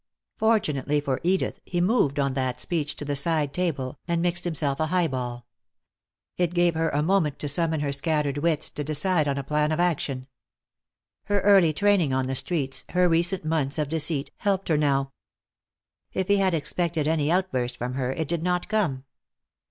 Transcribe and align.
Fortunately 0.35 0.99
for 0.99 1.19
Edith 1.21 1.59
he 1.63 1.79
moved 1.79 2.17
on 2.19 2.33
that 2.33 2.59
speech 2.59 2.95
to 2.95 3.05
the 3.05 3.15
side 3.15 3.53
table, 3.53 3.99
and 4.07 4.19
mixed 4.19 4.45
himself 4.45 4.79
a 4.79 4.87
highball. 4.87 5.45
It 6.37 6.55
gave 6.55 6.73
her 6.73 6.89
a 6.89 7.03
moment 7.03 7.37
to 7.37 7.47
summon 7.47 7.81
her 7.81 7.91
scattered 7.91 8.39
wits, 8.39 8.71
to 8.71 8.83
decide 8.83 9.27
on 9.27 9.37
a 9.37 9.43
plan 9.43 9.71
of 9.71 9.79
action. 9.79 10.25
Her 11.25 11.41
early 11.41 11.71
training 11.71 12.13
on 12.13 12.25
the 12.25 12.33
streets, 12.33 12.83
her 12.89 13.07
recent 13.07 13.45
months 13.45 13.77
of 13.77 13.89
deceit, 13.89 14.31
helped 14.37 14.69
her 14.69 14.77
now. 14.77 15.11
If 16.13 16.29
he 16.29 16.37
had 16.37 16.55
expected 16.55 17.07
any 17.07 17.29
outburst 17.31 17.77
from 17.77 17.93
her 17.93 18.11
it 18.11 18.27
did 18.27 18.41
not 18.41 18.69
come. 18.69 19.03